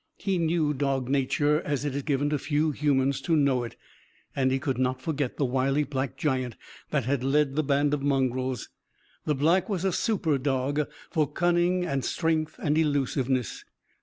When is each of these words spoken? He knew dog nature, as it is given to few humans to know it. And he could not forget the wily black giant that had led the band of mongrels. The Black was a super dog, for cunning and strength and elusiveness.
He 0.17 0.39
knew 0.39 0.73
dog 0.73 1.09
nature, 1.09 1.61
as 1.61 1.85
it 1.85 1.93
is 1.95 2.01
given 2.01 2.31
to 2.31 2.39
few 2.39 2.71
humans 2.71 3.21
to 3.21 3.35
know 3.35 3.63
it. 3.63 3.75
And 4.35 4.51
he 4.51 4.57
could 4.57 4.79
not 4.79 4.99
forget 4.99 5.37
the 5.37 5.45
wily 5.45 5.83
black 5.83 6.17
giant 6.17 6.55
that 6.89 7.05
had 7.05 7.23
led 7.23 7.55
the 7.55 7.61
band 7.61 7.93
of 7.93 8.01
mongrels. 8.01 8.69
The 9.25 9.35
Black 9.35 9.69
was 9.69 9.85
a 9.85 9.93
super 9.93 10.39
dog, 10.39 10.87
for 11.11 11.31
cunning 11.31 11.85
and 11.85 12.03
strength 12.03 12.55
and 12.57 12.79
elusiveness. 12.79 13.63